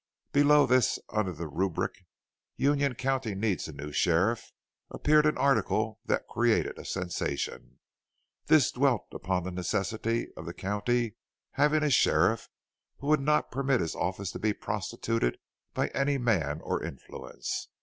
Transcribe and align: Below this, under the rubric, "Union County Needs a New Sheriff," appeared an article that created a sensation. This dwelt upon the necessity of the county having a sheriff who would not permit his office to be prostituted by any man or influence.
Below 0.31 0.65
this, 0.65 0.97
under 1.09 1.31
the 1.31 1.47
rubric, 1.47 2.07
"Union 2.55 2.95
County 2.95 3.35
Needs 3.35 3.67
a 3.67 3.71
New 3.71 3.91
Sheriff," 3.91 4.51
appeared 4.89 5.27
an 5.27 5.37
article 5.37 5.99
that 6.05 6.25
created 6.27 6.79
a 6.79 6.85
sensation. 6.85 7.77
This 8.47 8.71
dwelt 8.71 9.05
upon 9.11 9.43
the 9.43 9.51
necessity 9.51 10.31
of 10.35 10.47
the 10.47 10.55
county 10.55 11.17
having 11.51 11.83
a 11.83 11.91
sheriff 11.91 12.49
who 12.97 13.05
would 13.09 13.21
not 13.21 13.51
permit 13.51 13.79
his 13.79 13.93
office 13.93 14.31
to 14.31 14.39
be 14.39 14.53
prostituted 14.53 15.37
by 15.75 15.89
any 15.89 16.17
man 16.17 16.61
or 16.61 16.81
influence. 16.83 17.67